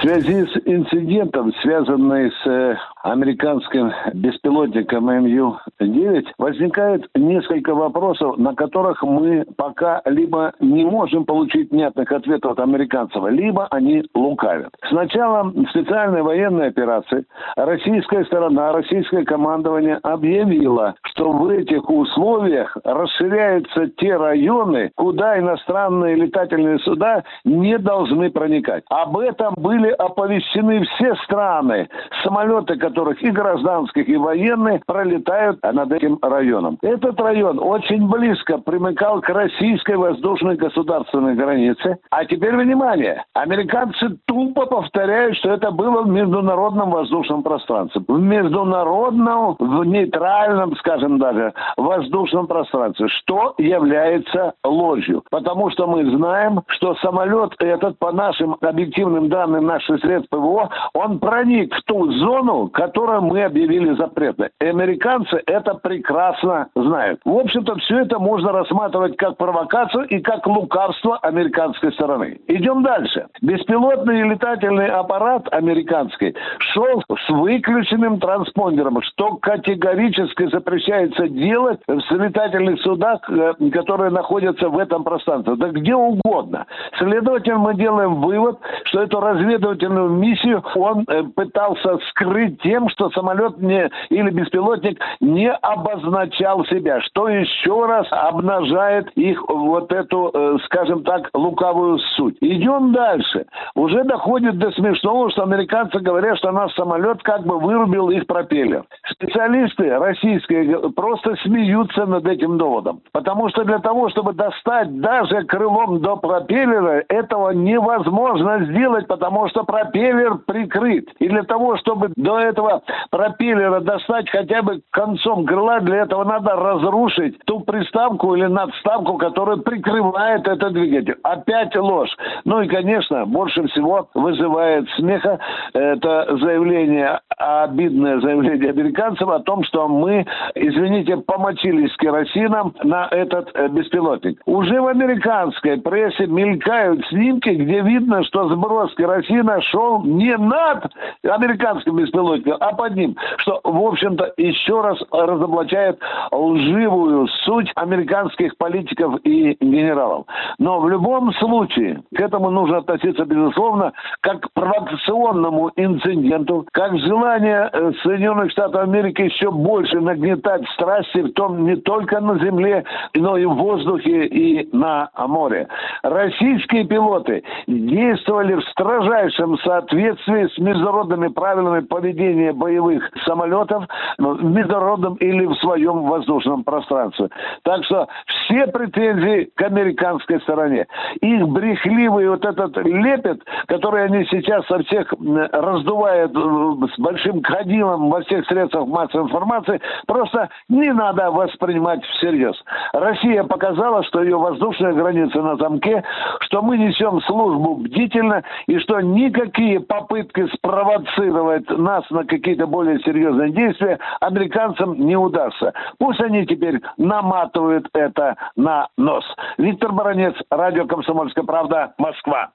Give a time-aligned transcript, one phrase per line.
[0.00, 9.44] Связи с инцидентом, связанным с э, американским беспилотником МЮ-9, возникает несколько вопросов, на которых мы
[9.56, 14.70] пока либо не можем получить внятных ответов от американцев, либо они лукавят.
[14.88, 17.24] С началом специальной военной операции
[17.56, 26.78] российская сторона, российское командование объявило, что в этих условиях расширяются те районы, куда иностранные летательные
[26.80, 28.84] суда не должны проникать.
[28.88, 31.88] Об этом были оповещены все страны.
[32.22, 36.76] Самолеты, которых и гражданских, и военные пролетают над этим районом.
[36.82, 41.98] Этот район очень близко примыкал к российской воздушной государственной границе.
[42.10, 43.22] А теперь внимание!
[43.34, 48.02] Американцы тупо повторяют, что это было в международном воздушном пространстве.
[48.08, 55.22] В международном, в нейтральном, скажем даже, воздушном пространстве, что является ложью.
[55.30, 61.20] Потому что мы знаем, что самолет этот, по нашим объективным данным наших средств ПВО, он
[61.20, 64.48] проник в ту зону, которую мы объявили запретной.
[64.58, 67.20] Американцы это прекрасно знают.
[67.26, 72.38] В общем-то, все это можно рассматривать как провокацию и как лукавство американской стороны.
[72.48, 73.26] Идем дальше.
[73.42, 76.34] Беспилотный летательный аппарат американский
[76.72, 84.78] шел с выключенным транспондером, что категорически запрещается делать в летательных судах, э, которые находятся в
[84.78, 85.56] этом пространстве.
[85.56, 86.64] Да где угодно.
[86.98, 88.58] Следовательно, мы делаем вывод,
[88.90, 95.50] что эту разведывательную миссию он э, пытался скрыть тем, что самолет не, или беспилотник не
[95.50, 102.36] обозначал себя, что еще раз обнажает их вот эту, э, скажем так, лукавую суть.
[102.40, 103.46] Идем дальше.
[103.74, 108.84] Уже доходит до смешного, что американцы говорят, что наш самолет как бы вырубил их пропеллер.
[109.08, 113.00] Специалисты российские просто смеются над этим доводом.
[113.12, 119.64] Потому что для того, чтобы достать даже крылом до пропеллера, этого невозможно сделать, потому что
[119.64, 121.08] пропеллер прикрыт.
[121.18, 126.56] И для того, чтобы до этого пропеллера достать хотя бы концом крыла, для этого надо
[126.56, 131.16] разрушить ту приставку или надставку, которая прикрывает этот двигатель.
[131.22, 132.14] Опять ложь.
[132.44, 135.38] Ну и, конечно, больше всего вызывает смеха
[135.72, 143.68] это заявление, обидное заявление американцев о том, что мы, извините, помочились керосином на этот э,
[143.68, 144.40] беспилотник.
[144.46, 150.92] Уже в американской прессе мелькают снимки, где видно, что сброс керосина шел не над
[151.24, 153.16] американским беспилотником, а под ним.
[153.38, 155.98] Что, в общем-то, еще раз разоблачает
[156.30, 160.26] лживую суть американских политиков и генералов.
[160.58, 167.70] Но в любом случае к этому нужно относиться, безусловно, как к провокационному инциденту, как желание
[167.72, 173.36] э, Соединенных Штатов Америки еще больше нагнетать страсти, в том не только на земле, но
[173.36, 175.68] и в воздухе и на море.
[176.02, 183.84] Российские пилоты действовали в строжайшем соответствии с международными правилами поведения боевых самолетов
[184.18, 187.28] ну, в международном или в своем воздушном пространстве.
[187.62, 190.86] Так что все претензии к американской стороне.
[191.20, 195.12] Их брехливый вот этот лепет, который они сейчас со всех
[195.52, 202.56] раздувают э, с большим ходилом во всех средствах массовой информации, просто не надо воспринимать всерьез.
[202.92, 206.02] Россия показала, что ее воздушная граница на замке,
[206.40, 213.52] что мы несем службу бдительно и что никакие попытки спровоцировать нас на какие-то более серьезные
[213.52, 215.72] действия американцам не удастся.
[215.98, 219.24] Пусть они теперь наматывают это на нос.
[219.58, 222.50] Виктор Баранец, радио «Комсомольская правда», Москва.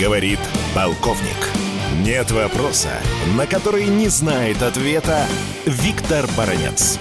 [0.00, 0.38] Говорит
[0.74, 1.58] полковник.
[2.04, 2.90] Нет вопроса,
[3.36, 5.26] на который не знает ответа
[5.66, 7.00] Виктор Баранец.